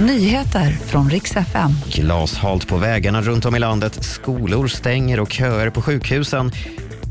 [0.00, 1.70] Nyheter från riks FM.
[1.92, 4.04] Glashalt på vägarna runt om i landet.
[4.04, 6.52] Skolor stänger och köer på sjukhusen.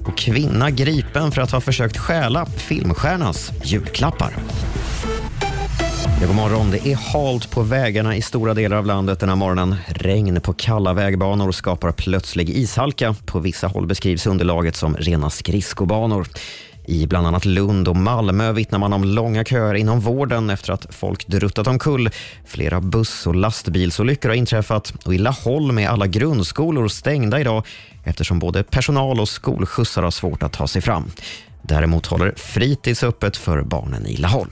[0.05, 4.33] Och kvinna gripen för att ha försökt stjäla filmstjärnans julklappar.
[6.21, 6.71] Ja, god morgon.
[6.71, 9.75] Det är halt på vägarna i stora delar av landet den här morgonen.
[9.87, 13.15] Regn på kalla vägbanor skapar plötslig ishalka.
[13.25, 16.27] På vissa håll beskrivs underlaget som rena skridskobanor.
[16.89, 20.87] I bland annat Lund och Malmö vittnar man om långa köer inom vården efter att
[20.89, 22.09] folk druttat omkull.
[22.45, 27.65] Flera buss och lastbilsolyckor har inträffat och i Laholm är alla grundskolor stängda idag
[28.03, 31.11] eftersom både personal och skolskjutsar har svårt att ta sig fram.
[31.61, 34.51] Däremot håller fritids öppet för barnen i Laholm.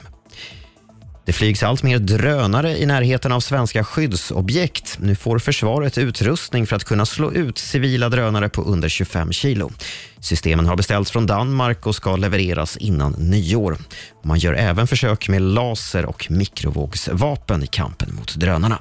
[1.26, 4.98] Det flygs allt mer drönare i närheten av svenska skyddsobjekt.
[5.00, 9.72] Nu får försvaret utrustning för att kunna slå ut civila drönare på under 25 kilo.
[10.20, 13.78] Systemen har beställts från Danmark och ska levereras innan nyår.
[14.24, 18.80] Man gör även försök med laser och mikrovågsvapen i kampen mot drönarna.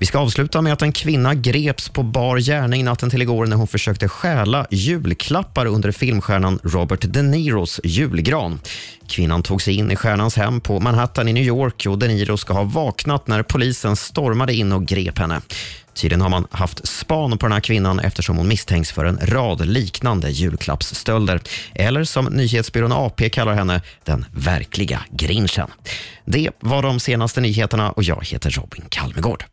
[0.00, 3.56] Vi ska avsluta med att en kvinna greps på bar gärning natten till igår när
[3.56, 8.60] hon försökte stjäla julklappar under filmstjärnan Robert De Niros julgran.
[9.08, 12.36] Kvinnan tog sig in i stjärnans hem på Manhattan i New York och De Niro
[12.36, 15.40] ska ha vaknat när polisen stormade in och grep henne.
[15.94, 19.66] Tydligen har man haft span på den här kvinnan eftersom hon misstänks för en rad
[19.66, 21.40] liknande julklappsstölder.
[21.74, 25.68] Eller som nyhetsbyrån AP kallar henne, den verkliga grinchen.
[26.24, 29.44] Det var de senaste nyheterna och jag heter Robin Kalmegård.